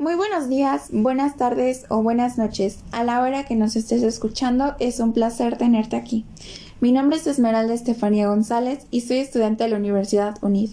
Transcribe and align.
Muy 0.00 0.14
buenos 0.14 0.48
días, 0.48 0.90
buenas 0.92 1.36
tardes 1.36 1.84
o 1.88 2.04
buenas 2.04 2.38
noches. 2.38 2.84
A 2.92 3.02
la 3.02 3.20
hora 3.20 3.42
que 3.46 3.56
nos 3.56 3.74
estés 3.74 4.04
escuchando, 4.04 4.76
es 4.78 5.00
un 5.00 5.12
placer 5.12 5.58
tenerte 5.58 5.96
aquí. 5.96 6.24
Mi 6.80 6.92
nombre 6.92 7.16
es 7.16 7.26
Esmeralda 7.26 7.74
Estefanía 7.74 8.28
González 8.28 8.86
y 8.92 9.00
soy 9.00 9.16
estudiante 9.16 9.64
de 9.64 9.70
la 9.70 9.76
Universidad 9.76 10.38
UNID. 10.40 10.70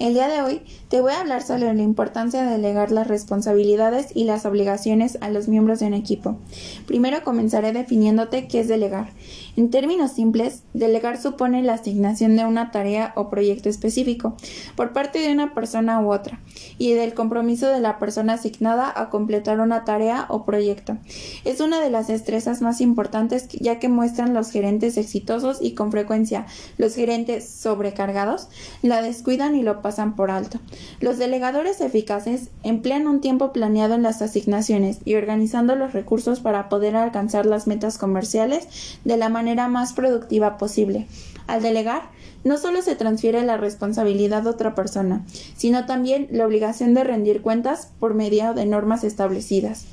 El 0.00 0.14
día 0.14 0.26
de 0.26 0.42
hoy 0.42 0.60
te 0.88 1.00
voy 1.00 1.12
a 1.12 1.20
hablar 1.20 1.42
sobre 1.42 1.72
la 1.72 1.82
importancia 1.82 2.42
de 2.42 2.50
delegar 2.50 2.90
las 2.90 3.06
responsabilidades 3.06 4.08
y 4.12 4.24
las 4.24 4.44
obligaciones 4.44 5.18
a 5.20 5.30
los 5.30 5.46
miembros 5.46 5.78
de 5.78 5.86
un 5.86 5.94
equipo. 5.94 6.36
Primero 6.84 7.22
comenzaré 7.22 7.72
definiéndote 7.72 8.48
qué 8.48 8.60
es 8.60 8.68
delegar. 8.68 9.10
En 9.56 9.70
términos 9.70 10.10
simples, 10.10 10.64
delegar 10.72 11.20
supone 11.20 11.62
la 11.62 11.74
asignación 11.74 12.34
de 12.34 12.44
una 12.44 12.72
tarea 12.72 13.12
o 13.14 13.30
proyecto 13.30 13.68
específico 13.68 14.36
por 14.74 14.92
parte 14.92 15.20
de 15.20 15.32
una 15.32 15.54
persona 15.54 16.00
u 16.00 16.12
otra 16.12 16.40
y 16.76 16.94
del 16.94 17.14
compromiso 17.14 17.68
de 17.68 17.80
la 17.80 18.00
persona 18.00 18.32
asignada 18.32 18.92
a 18.94 19.10
completar 19.10 19.60
una 19.60 19.84
tarea 19.84 20.26
o 20.28 20.44
proyecto. 20.44 20.96
Es 21.44 21.60
una 21.60 21.80
de 21.80 21.90
las 21.90 22.08
destrezas 22.08 22.62
más 22.62 22.80
importantes 22.80 23.46
ya 23.48 23.78
que 23.78 23.88
muestran 23.88 24.34
los 24.34 24.50
gerentes 24.50 24.96
exitosos 24.96 25.58
y 25.60 25.74
con 25.74 25.92
frecuencia 25.92 26.46
los 26.78 26.96
gerentes 26.96 27.48
sobrecargados 27.48 28.48
la 28.82 29.00
descuidan 29.00 29.54
y 29.54 29.62
lo 29.62 29.82
pasan 29.84 29.93
por 30.16 30.30
alto. 30.30 30.58
Los 31.00 31.18
delegadores 31.18 31.80
eficaces 31.80 32.50
emplean 32.62 33.06
un 33.06 33.20
tiempo 33.20 33.52
planeado 33.52 33.94
en 33.94 34.02
las 34.02 34.22
asignaciones 34.22 34.98
y 35.04 35.14
organizando 35.14 35.76
los 35.76 35.92
recursos 35.92 36.40
para 36.40 36.68
poder 36.68 36.96
alcanzar 36.96 37.46
las 37.46 37.66
metas 37.66 37.98
comerciales 37.98 38.98
de 39.04 39.16
la 39.16 39.28
manera 39.28 39.68
más 39.68 39.92
productiva 39.92 40.58
posible. 40.58 41.06
Al 41.46 41.62
delegar, 41.62 42.02
no 42.44 42.58
solo 42.58 42.82
se 42.82 42.94
transfiere 42.94 43.42
la 43.42 43.56
responsabilidad 43.56 44.46
a 44.46 44.50
otra 44.50 44.74
persona, 44.74 45.24
sino 45.56 45.86
también 45.86 46.28
la 46.30 46.46
obligación 46.46 46.94
de 46.94 47.04
rendir 47.04 47.40
cuentas 47.40 47.90
por 47.98 48.14
medio 48.14 48.52
de 48.54 48.66
normas 48.66 49.04
establecidas. 49.04 49.86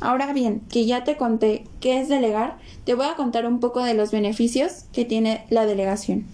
Ahora 0.00 0.32
bien, 0.32 0.60
que 0.70 0.86
ya 0.86 1.04
te 1.04 1.16
conté 1.16 1.64
qué 1.80 2.00
es 2.00 2.08
delegar, 2.08 2.56
te 2.84 2.94
voy 2.94 3.06
a 3.06 3.16
contar 3.16 3.46
un 3.46 3.58
poco 3.58 3.82
de 3.82 3.94
los 3.94 4.12
beneficios 4.12 4.84
que 4.92 5.04
tiene 5.04 5.44
la 5.50 5.66
delegación. 5.66 6.24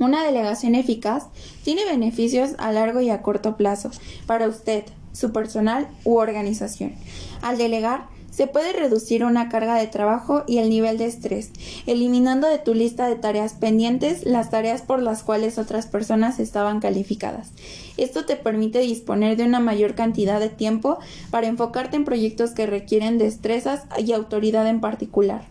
Una 0.00 0.24
delegación 0.24 0.74
eficaz 0.74 1.26
tiene 1.62 1.84
beneficios 1.84 2.52
a 2.56 2.72
largo 2.72 3.02
y 3.02 3.10
a 3.10 3.20
corto 3.20 3.58
plazo 3.58 3.90
para 4.26 4.48
usted, 4.48 4.84
su 5.12 5.30
personal 5.30 5.88
u 6.04 6.16
organización. 6.16 6.94
Al 7.42 7.58
delegar, 7.58 8.06
se 8.30 8.46
puede 8.46 8.72
reducir 8.72 9.24
una 9.24 9.48
carga 9.48 9.74
de 9.74 9.86
trabajo 9.86 10.44
y 10.46 10.58
el 10.58 10.70
nivel 10.70 10.98
de 10.98 11.06
estrés, 11.06 11.50
eliminando 11.86 12.48
de 12.48 12.58
tu 12.58 12.74
lista 12.74 13.08
de 13.08 13.16
tareas 13.16 13.54
pendientes 13.54 14.24
las 14.24 14.50
tareas 14.50 14.82
por 14.82 15.02
las 15.02 15.22
cuales 15.22 15.58
otras 15.58 15.86
personas 15.86 16.38
estaban 16.38 16.80
calificadas. 16.80 17.50
Esto 17.96 18.24
te 18.24 18.36
permite 18.36 18.78
disponer 18.78 19.36
de 19.36 19.44
una 19.44 19.60
mayor 19.60 19.94
cantidad 19.94 20.40
de 20.40 20.48
tiempo 20.48 20.98
para 21.30 21.48
enfocarte 21.48 21.96
en 21.96 22.04
proyectos 22.04 22.52
que 22.52 22.66
requieren 22.66 23.18
destrezas 23.18 23.82
y 23.98 24.12
autoridad 24.12 24.66
en 24.68 24.80
particular, 24.80 25.42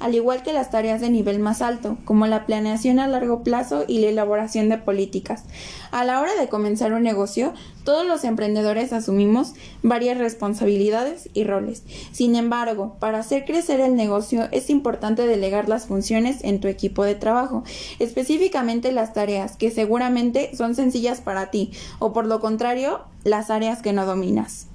al 0.00 0.14
igual 0.14 0.42
que 0.42 0.52
las 0.52 0.70
tareas 0.70 1.00
de 1.00 1.10
nivel 1.10 1.38
más 1.38 1.60
alto, 1.60 1.98
como 2.04 2.26
la 2.26 2.46
planeación 2.46 2.98
a 2.98 3.08
largo 3.08 3.42
plazo 3.42 3.84
y 3.86 3.98
la 3.98 4.08
elaboración 4.08 4.68
de 4.68 4.78
políticas. 4.78 5.44
A 5.90 6.04
la 6.04 6.20
hora 6.20 6.34
de 6.40 6.48
comenzar 6.48 6.92
un 6.92 7.02
negocio, 7.02 7.52
todos 7.88 8.06
los 8.06 8.24
emprendedores 8.24 8.92
asumimos 8.92 9.54
varias 9.82 10.18
responsabilidades 10.18 11.30
y 11.32 11.44
roles. 11.44 11.84
Sin 12.12 12.36
embargo, 12.36 12.96
para 13.00 13.20
hacer 13.20 13.46
crecer 13.46 13.80
el 13.80 13.96
negocio 13.96 14.46
es 14.52 14.68
importante 14.68 15.26
delegar 15.26 15.70
las 15.70 15.86
funciones 15.86 16.44
en 16.44 16.60
tu 16.60 16.68
equipo 16.68 17.02
de 17.02 17.14
trabajo, 17.14 17.64
específicamente 17.98 18.92
las 18.92 19.14
tareas 19.14 19.56
que 19.56 19.70
seguramente 19.70 20.54
son 20.54 20.74
sencillas 20.74 21.22
para 21.22 21.50
ti 21.50 21.70
o 21.98 22.12
por 22.12 22.26
lo 22.26 22.40
contrario, 22.40 23.00
las 23.24 23.48
áreas 23.48 23.80
que 23.80 23.94
no 23.94 24.04
dominas. 24.04 24.66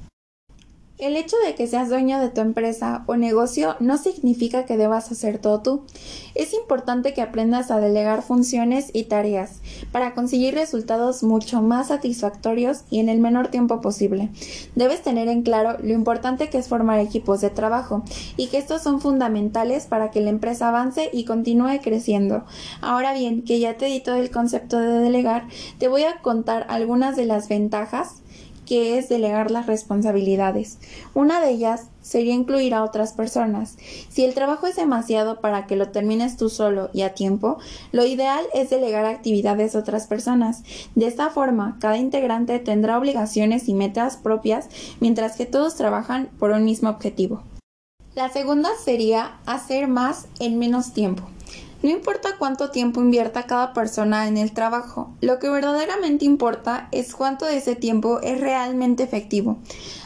El 1.04 1.18
hecho 1.18 1.36
de 1.46 1.54
que 1.54 1.68
seas 1.68 1.90
dueño 1.90 2.18
de 2.22 2.30
tu 2.30 2.40
empresa 2.40 3.04
o 3.08 3.18
negocio 3.18 3.76
no 3.82 3.98
significa 3.98 4.66
que 4.66 4.78
debas 4.78 5.12
hacer 5.12 5.38
todo 5.38 5.60
tú. 5.60 5.84
Es 6.34 6.54
importante 6.54 7.14
que 7.14 7.22
aprendas 7.22 7.72
a 7.72 7.82
delegar 7.82 8.22
funciones 8.22 8.90
y 8.94 9.04
tareas 9.04 9.60
para 9.92 10.14
conseguir 10.14 10.54
resultados 10.54 11.22
mucho 11.22 11.62
más 11.62 11.90
satisfactorios 11.90 12.86
y 12.90 13.02
en 13.02 13.10
el 13.10 13.20
menor 13.20 13.50
tiempo 13.50 13.82
posible. 13.82 14.30
Debes 14.76 15.02
tener 15.02 15.28
en 15.28 15.42
claro 15.42 15.78
lo 15.84 15.92
importante 15.92 16.50
que 16.50 16.58
es 16.58 16.70
formar 16.70 17.00
equipos 17.00 17.42
de 17.42 17.50
trabajo 17.50 18.06
y 18.38 18.48
que 18.48 18.58
estos 18.58 18.82
son 18.82 19.02
fundamentales 19.02 19.88
para 19.88 20.10
que 20.10 20.22
la 20.22 20.30
empresa 20.30 20.70
avance 20.70 21.10
y 21.12 21.26
continúe 21.26 21.82
creciendo. 21.84 22.46
Ahora 22.80 23.12
bien, 23.12 23.44
que 23.44 23.60
ya 23.60 23.76
te 23.76 23.88
di 23.88 24.00
todo 24.00 24.16
el 24.16 24.32
concepto 24.32 24.80
de 24.80 25.02
delegar, 25.02 25.50
te 25.80 25.90
voy 25.90 26.04
a 26.04 26.22
contar 26.22 26.66
algunas 26.70 27.18
de 27.18 27.26
las 27.26 27.50
ventajas 27.50 28.24
que 28.66 28.98
es 28.98 29.10
delegar 29.10 29.52
las 29.52 29.68
responsabilidades. 29.68 30.78
Una 31.14 31.42
de 31.42 31.52
ellas 31.52 31.88
sería 32.02 32.34
incluir 32.34 32.74
a 32.74 32.84
otras 32.84 33.14
personas. 33.14 33.78
Si 34.10 34.24
el 34.24 34.34
trabajo 34.34 34.68
es 34.68 34.76
demasiado 34.76 35.40
para 35.40 35.68
que 35.68 35.76
lo 35.76 35.90
termines 35.90 36.38
tú 36.38 36.50
solo 36.50 36.90
y 36.94 37.02
a 37.02 37.14
tiempo, 37.14 37.58
lo 37.92 38.06
ideal 38.06 38.44
es 38.54 38.70
delegar 38.70 39.06
actividades 39.06 39.76
a 39.76 39.80
otras 39.80 40.08
personas. 40.08 40.64
De 40.96 41.08
esta 41.08 41.30
forma, 41.30 41.78
cada 41.80 41.98
integrante 41.98 42.60
tendrá 42.60 42.98
obligaciones 42.98 43.70
y 43.70 43.74
metas 43.74 44.18
propias 44.18 44.70
mientras 45.00 45.36
que 45.36 45.46
todos 45.46 45.76
trabajan 45.76 46.30
por 46.40 46.52
un 46.52 46.66
mismo 46.66 46.90
objetivo. 46.90 47.44
La 48.16 48.30
segunda 48.30 48.70
sería 48.78 49.40
hacer 49.48 49.88
más 49.88 50.28
en 50.40 50.60
menos 50.60 50.94
tiempo. 50.94 51.24
No 51.82 51.90
importa 51.90 52.36
cuánto 52.38 52.70
tiempo 52.70 53.02
invierta 53.02 53.48
cada 53.48 53.74
persona 53.74 54.28
en 54.28 54.38
el 54.38 54.54
trabajo, 54.54 55.12
lo 55.20 55.40
que 55.40 55.50
verdaderamente 55.50 56.24
importa 56.24 56.90
es 56.92 57.16
cuánto 57.16 57.46
de 57.46 57.58
ese 57.58 57.76
tiempo 57.76 58.20
es 58.22 58.40
realmente 58.40 59.02
efectivo. 59.02 59.58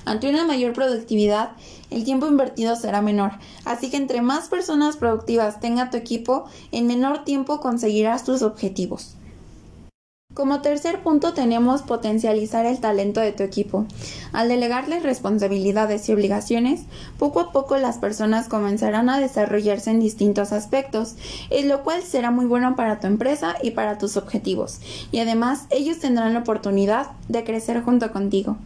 Ante 0.05 0.29
una 0.29 0.45
mayor 0.45 0.71
productividad, 0.71 1.51
el 1.89 2.05
tiempo 2.05 2.27
invertido 2.27 2.77
será 2.77 3.01
menor, 3.01 3.33
así 3.65 3.89
que 3.89 3.97
entre 3.97 4.21
más 4.21 4.47
personas 4.47 4.95
productivas 4.95 5.59
tenga 5.59 5.89
tu 5.89 5.97
equipo, 5.97 6.45
en 6.71 6.87
menor 6.87 7.25
tiempo 7.25 7.59
conseguirás 7.59 8.23
tus 8.23 8.41
objetivos. 8.41 9.17
Como 10.37 10.61
tercer 10.61 11.01
punto 11.01 11.33
tenemos 11.33 11.81
potencializar 11.81 12.67
el 12.67 12.79
talento 12.79 13.21
de 13.21 13.31
tu 13.31 13.41
equipo. 13.41 13.87
Al 14.33 14.49
delegarles 14.49 15.01
responsabilidades 15.01 16.07
y 16.07 16.13
obligaciones, 16.13 16.81
poco 17.17 17.39
a 17.39 17.51
poco 17.51 17.75
las 17.77 17.97
personas 17.97 18.47
comenzarán 18.47 19.09
a 19.09 19.19
desarrollarse 19.19 19.89
en 19.89 19.99
distintos 19.99 20.51
aspectos, 20.51 21.15
lo 21.63 21.81
cual 21.81 22.03
será 22.03 22.29
muy 22.29 22.45
bueno 22.45 22.75
para 22.75 22.99
tu 22.99 23.07
empresa 23.07 23.55
y 23.63 23.71
para 23.71 23.97
tus 23.97 24.15
objetivos. 24.15 24.79
Y 25.11 25.21
además 25.21 25.65
ellos 25.71 25.97
tendrán 25.97 26.35
la 26.35 26.41
oportunidad 26.41 27.07
de 27.29 27.43
crecer 27.43 27.81
junto 27.81 28.11
contigo. 28.11 28.57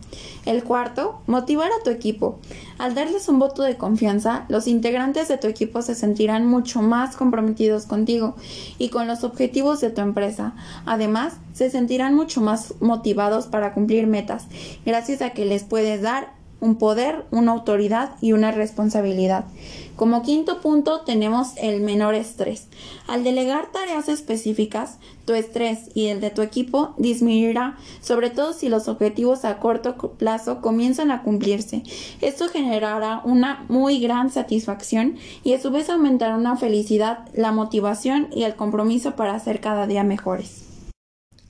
El 0.46 0.66
cuarto, 0.66 1.22
motivar 1.26 1.70
a 1.72 1.84
tu 1.86 1.90
equipo. 1.90 2.40
Al 2.80 2.96
darles 2.96 3.30
un 3.30 3.40
voto 3.40 3.62
de 3.62 3.78
confianza, 3.78 4.44
los 4.50 4.68
integrantes 4.68 5.30
de 5.30 5.38
tu 5.38 5.48
equipo 5.48 5.82
se 5.84 5.96
sentirán 5.96 6.48
mucho 6.48 6.82
más 6.82 7.16
comprometidos 7.16 7.86
contigo 7.86 8.36
y 8.78 8.90
con 8.90 9.08
los 9.08 9.24
objetivos 9.24 9.80
de 9.80 9.92
tu 9.92 10.02
empresa. 10.02 10.54
Además, 10.86 11.36
se 11.62 11.70
sentirán 11.70 12.16
mucho 12.16 12.42
más 12.42 12.74
motivados 12.80 13.46
para 13.46 13.76
cumplir 13.76 14.08
metas, 14.08 14.48
gracias 14.84 15.22
a 15.22 15.30
que 15.30 15.46
les 15.46 15.62
puedes 15.62 16.02
dar 16.02 16.34
un 16.60 16.78
poder, 16.78 17.26
una 17.30 17.52
autoridad 17.52 18.16
y 18.20 18.32
una 18.32 18.52
responsabilidad. 18.52 19.46
Como 19.96 20.24
quinto 20.24 20.60
punto 20.60 21.02
tenemos 21.02 21.50
el 21.58 21.82
menor 21.82 22.16
estrés. 22.16 22.68
Al 23.06 23.24
delegar 23.24 23.72
tareas 23.72 24.10
específicas, 24.10 24.98
tu 25.26 25.34
estrés 25.34 25.92
y 25.94 26.08
el 26.08 26.20
de 26.20 26.32
tu 26.32 26.42
equipo 26.42 26.96
disminuirá, 26.98 27.78
sobre 28.02 28.32
todo 28.32 28.54
si 28.54 28.68
los 28.68 28.88
objetivos 28.88 29.46
a 29.46 29.60
corto 29.60 29.98
plazo 30.18 30.62
comienzan 30.62 31.12
a 31.12 31.22
cumplirse. 31.22 31.84
Esto 32.22 32.50
generará 32.50 33.22
una 33.24 33.66
muy 33.70 34.00
gran 34.00 34.32
satisfacción 34.32 35.18
y 35.44 35.54
a 35.54 35.62
su 35.62 35.70
vez 35.70 35.92
aumentará 35.92 36.38
una 36.38 36.58
felicidad, 36.58 37.20
la 37.36 37.52
motivación 37.52 38.30
y 38.34 38.46
el 38.46 38.56
compromiso 38.56 39.16
para 39.16 39.40
ser 39.40 39.62
cada 39.62 39.86
día 39.86 40.04
mejores. 40.04 40.71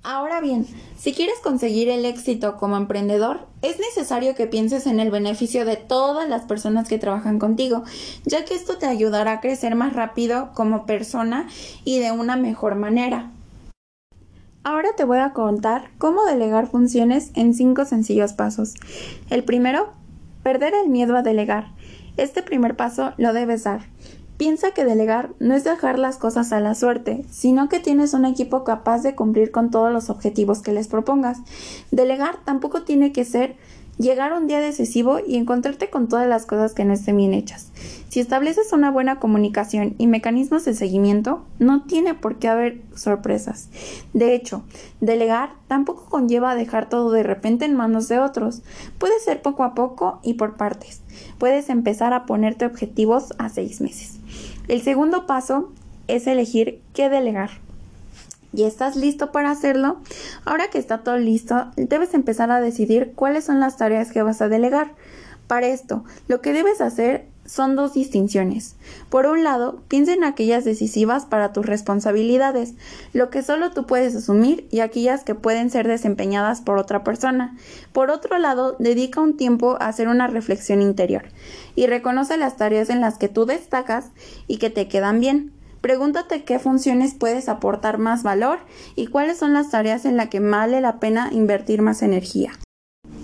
Ahora 0.04 0.42
bien, 0.42 0.66
si 0.98 1.14
quieres 1.14 1.38
conseguir 1.44 1.88
el 1.88 2.06
éxito 2.06 2.58
como 2.58 2.76
emprendedor, 2.76 3.46
es 3.62 3.78
necesario 3.80 4.34
que 4.34 4.48
pienses 4.48 4.88
en 4.88 5.00
el 5.00 5.12
beneficio 5.12 5.64
de 5.64 5.76
todas 5.78 6.28
las 6.28 6.42
personas 6.46 6.90
que 6.90 6.98
trabajan 6.98 7.38
contigo, 7.38 7.84
ya 8.26 8.44
que 8.44 8.56
esto 8.56 8.78
te 8.78 8.88
ayudará 8.88 9.34
a 9.34 9.42
crecer 9.42 9.76
más 9.76 9.94
rápido 9.94 10.54
como 10.56 10.88
persona 10.88 11.48
y 11.86 12.00
de 12.00 12.12
una 12.12 12.36
mejor 12.36 12.74
manera. 12.74 13.30
Ahora 14.64 14.90
te 14.98 15.04
voy 15.04 15.20
a 15.20 15.34
contar 15.34 15.92
cómo 16.00 16.26
delegar 16.26 16.66
funciones 16.66 17.30
en 17.36 17.54
cinco 17.54 17.86
sencillos 17.86 18.34
pasos. 18.34 18.74
El 19.30 19.44
primero, 19.44 19.94
perder 20.42 20.74
el 20.74 20.90
miedo 20.90 21.16
a 21.16 21.22
delegar. 21.22 21.74
Este 22.18 22.42
primer 22.42 22.76
paso 22.76 23.14
lo 23.18 23.34
debes 23.34 23.66
dar. 23.66 23.82
Piensa 24.42 24.72
que 24.72 24.86
delegar 24.86 25.36
no 25.38 25.54
es 25.54 25.64
dejar 25.64 26.00
las 26.00 26.18
cosas 26.18 26.52
a 26.52 26.60
la 26.60 26.74
suerte, 26.74 27.26
sino 27.30 27.70
que 27.70 27.80
tienes 27.80 28.16
un 28.16 28.26
equipo 28.26 28.64
capaz 28.64 29.04
de 29.04 29.14
cumplir 29.14 29.52
con 29.52 29.70
todos 29.70 29.94
los 29.94 30.10
objetivos 30.10 30.64
que 30.64 30.72
les 30.72 30.88
propongas. 30.88 31.38
Delegar 31.92 32.38
tampoco 32.44 32.82
tiene 32.82 33.12
que 33.12 33.24
ser 33.24 33.56
llegar 34.02 34.34
un 34.34 34.48
día 34.48 34.60
decisivo 34.60 35.20
y 35.26 35.38
encontrarte 35.38 35.90
con 35.90 36.08
todas 36.08 36.28
las 36.28 36.46
cosas 36.46 36.74
que 36.74 36.86
no 36.86 36.94
estén 36.94 37.18
bien 37.18 37.34
hechas. 37.34 37.72
Si 38.10 38.20
estableces 38.20 38.74
una 38.74 38.92
buena 38.92 39.20
comunicación 39.20 39.96
y 39.98 40.08
mecanismos 40.08 40.66
de 40.66 40.74
seguimiento, 40.74 41.46
no 41.60 41.84
tiene 41.84 42.14
por 42.14 42.40
qué 42.40 42.50
haber 42.50 42.82
sorpresas. 42.96 43.70
De 44.14 44.36
hecho, 44.36 44.64
delegar 45.00 45.52
tampoco 45.68 46.08
conlleva 46.10 46.56
dejar 46.56 46.90
todo 46.90 47.12
de 47.12 47.24
repente 47.24 47.64
en 47.64 47.76
manos 47.76 48.10
de 48.10 48.20
otros. 48.20 48.64
Puede 48.98 49.18
ser 49.20 49.42
poco 49.42 49.64
a 49.64 49.74
poco 49.76 50.20
y 50.24 50.34
por 50.34 50.58
partes. 50.58 51.02
Puedes 51.38 51.70
empezar 51.70 52.14
a 52.14 52.26
ponerte 52.26 52.66
objetivos 52.66 53.34
a 53.38 53.50
seis 53.50 53.80
meses. 53.80 54.20
El 54.68 54.82
segundo 54.82 55.26
paso 55.26 55.72
es 56.08 56.28
elegir 56.28 56.82
qué 56.94 57.08
delegar. 57.08 57.52
¿Y 58.54 58.64
estás 58.64 58.96
listo 58.96 59.32
para 59.32 59.52
hacerlo? 59.52 59.98
Ahora 60.46 60.70
que 60.70 60.78
está 60.78 61.00
todo 61.00 61.18
listo, 61.18 61.72
debes 61.78 62.14
empezar 62.14 62.52
a 62.52 62.60
decidir 62.60 63.14
cuáles 63.16 63.46
son 63.46 63.60
las 63.60 63.78
tareas 63.78 64.12
que 64.12 64.24
vas 64.24 64.42
a 64.42 64.50
delegar. 64.50 64.94
Para 65.48 65.68
esto, 65.68 66.04
lo 66.28 66.42
que 66.42 66.54
debes 66.54 66.82
hacer 66.82 67.28
son 67.46 67.76
dos 67.76 67.94
distinciones. 67.94 68.76
Por 69.10 69.26
un 69.26 69.44
lado, 69.44 69.82
piensa 69.88 70.14
en 70.14 70.24
aquellas 70.24 70.64
decisivas 70.64 71.26
para 71.26 71.52
tus 71.52 71.66
responsabilidades, 71.66 72.76
lo 73.14 73.30
que 73.30 73.44
solo 73.44 73.72
tú 73.72 73.86
puedes 73.86 74.16
asumir 74.16 74.68
y 74.72 74.80
aquellas 74.80 75.24
que 75.24 75.36
pueden 75.36 75.70
ser 75.70 75.88
desempeñadas 75.88 76.62
por 76.62 76.78
otra 76.78 77.04
persona. 77.04 77.58
Por 77.92 78.10
otro 78.10 78.38
lado, 78.38 78.76
dedica 78.80 79.20
un 79.20 79.36
tiempo 79.36 79.78
a 79.80 79.88
hacer 79.88 80.08
una 80.08 80.28
reflexión 80.28 80.82
interior 80.82 81.24
y 81.76 81.88
reconoce 81.88 82.38
las 82.38 82.56
tareas 82.56 82.90
en 82.90 83.02
las 83.02 83.18
que 83.18 83.28
tú 83.28 83.46
destacas 83.46 84.12
y 84.48 84.58
que 84.58 84.70
te 84.70 84.88
quedan 84.88 85.20
bien. 85.20 85.52
Pregúntate 85.82 86.44
qué 86.44 86.60
funciones 86.60 87.16
puedes 87.16 87.50
aportar 87.50 87.98
más 87.98 88.22
valor 88.22 88.60
y 88.96 89.08
cuáles 89.08 89.40
son 89.40 89.54
las 89.54 89.72
tareas 89.72 90.06
en 90.06 90.16
las 90.16 90.30
que 90.30 90.40
vale 90.40 90.80
la 90.80 91.00
pena 91.00 91.30
invertir 91.32 91.82
más 91.82 92.04
energía. 92.04 92.52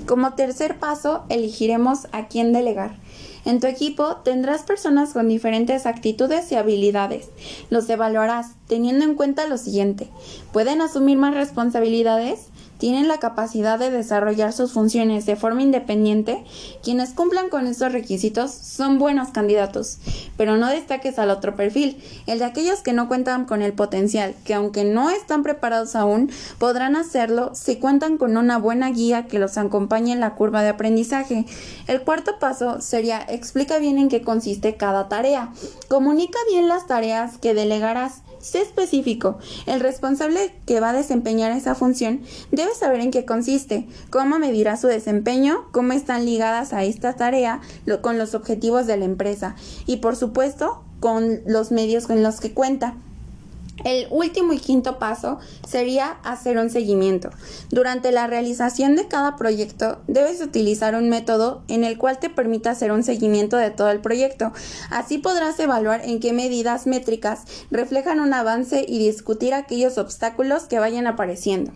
Como 0.07 0.33
tercer 0.33 0.79
paso, 0.79 1.25
elegiremos 1.29 2.07
a 2.11 2.27
quién 2.27 2.53
delegar. 2.53 2.95
En 3.47 3.61
tu 3.61 3.67
equipo 3.67 4.17
tendrás 4.25 4.63
personas 4.63 5.13
con 5.13 5.29
diferentes 5.29 5.85
actitudes 5.85 6.51
y 6.51 6.55
habilidades. 6.55 7.29
Los 7.69 7.89
evaluarás 7.89 8.47
teniendo 8.67 9.05
en 9.05 9.15
cuenta 9.15 9.47
lo 9.47 9.57
siguiente. 9.57 10.09
¿Pueden 10.51 10.81
asumir 10.81 11.17
más 11.17 11.33
responsabilidades? 11.33 12.49
tienen 12.77 13.07
la 13.07 13.19
capacidad 13.19 13.79
de 13.79 13.89
desarrollar 13.89 14.53
sus 14.53 14.71
funciones 14.71 15.25
de 15.25 15.35
forma 15.35 15.61
independiente, 15.61 16.43
quienes 16.83 17.11
cumplan 17.11 17.49
con 17.49 17.67
estos 17.67 17.91
requisitos 17.91 18.51
son 18.51 18.99
buenos 18.99 19.29
candidatos, 19.29 19.97
pero 20.37 20.57
no 20.57 20.67
destaques 20.67 21.17
al 21.19 21.29
otro 21.29 21.55
perfil, 21.55 22.01
el 22.27 22.39
de 22.39 22.45
aquellos 22.45 22.81
que 22.81 22.93
no 22.93 23.07
cuentan 23.07 23.45
con 23.45 23.61
el 23.61 23.73
potencial, 23.73 24.35
que 24.45 24.53
aunque 24.53 24.83
no 24.83 25.09
están 25.09 25.43
preparados 25.43 25.95
aún, 25.95 26.29
podrán 26.59 26.95
hacerlo 26.95 27.51
si 27.55 27.77
cuentan 27.77 28.17
con 28.17 28.37
una 28.37 28.57
buena 28.57 28.91
guía 28.91 29.27
que 29.27 29.39
los 29.39 29.57
acompañe 29.57 30.13
en 30.13 30.19
la 30.19 30.35
curva 30.35 30.61
de 30.61 30.69
aprendizaje. 30.69 31.45
El 31.87 32.01
cuarto 32.01 32.39
paso 32.39 32.81
sería 32.81 33.19
explica 33.37 33.79
bien 33.79 33.97
en 33.97 34.09
qué 34.09 34.21
consiste 34.21 34.75
cada 34.75 35.07
tarea. 35.07 35.53
Comunica 35.87 36.37
bien 36.49 36.67
las 36.67 36.87
tareas 36.87 37.37
que 37.37 37.53
delegarás 37.53 38.23
Sé 38.39 38.61
específico. 38.61 39.39
El 39.65 39.79
responsable 39.79 40.53
que 40.65 40.79
va 40.79 40.91
a 40.91 40.93
desempeñar 40.93 41.51
esa 41.51 41.75
función 41.75 42.21
debe 42.51 42.73
saber 42.75 43.01
en 43.01 43.11
qué 43.11 43.25
consiste, 43.25 43.87
cómo 44.09 44.37
medirá 44.37 44.77
su 44.77 44.87
desempeño, 44.87 45.65
cómo 45.71 45.93
están 45.93 46.25
ligadas 46.25 46.71
a 46.71 46.83
esta 46.83 47.13
tarea 47.13 47.61
con 48.01 48.17
los 48.17 48.35
objetivos 48.35 48.85
de 48.85 48.97
la 48.97 49.05
empresa 49.05 49.55
y, 49.85 49.97
por 49.97 50.15
supuesto, 50.15 50.83
con 50.99 51.41
los 51.45 51.71
medios 51.71 52.07
con 52.07 52.21
los 52.23 52.39
que 52.39 52.53
cuenta. 52.53 52.95
El 53.85 54.07
último 54.09 54.53
y 54.53 54.59
quinto 54.59 54.99
paso 54.99 55.39
sería 55.67 56.17
hacer 56.23 56.57
un 56.57 56.69
seguimiento. 56.69 57.29
Durante 57.69 58.11
la 58.11 58.27
realización 58.27 58.95
de 58.95 59.07
cada 59.07 59.35
proyecto 59.35 59.99
debes 60.07 60.41
utilizar 60.41 60.95
un 60.95 61.09
método 61.09 61.61
en 61.67 61.83
el 61.83 61.97
cual 61.97 62.19
te 62.19 62.29
permita 62.29 62.71
hacer 62.71 62.91
un 62.91 63.03
seguimiento 63.03 63.57
de 63.57 63.69
todo 63.69 63.89
el 63.89 63.99
proyecto. 63.99 64.51
Así 64.89 65.19
podrás 65.19 65.59
evaluar 65.59 66.01
en 66.03 66.19
qué 66.19 66.33
medidas 66.33 66.87
métricas 66.87 67.43
reflejan 67.71 68.19
un 68.19 68.33
avance 68.33 68.85
y 68.87 68.99
discutir 68.99 69.53
aquellos 69.53 69.97
obstáculos 69.97 70.63
que 70.63 70.79
vayan 70.79 71.07
apareciendo. 71.07 71.71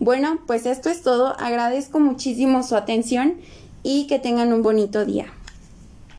Bueno, 0.00 0.38
pues 0.46 0.66
esto 0.66 0.88
es 0.88 1.02
todo. 1.02 1.38
Agradezco 1.38 2.00
muchísimo 2.00 2.62
su 2.62 2.76
atención 2.76 3.36
y 3.82 4.06
que 4.06 4.18
tengan 4.18 4.52
un 4.52 4.62
bonito 4.62 5.04
día. 5.04 5.32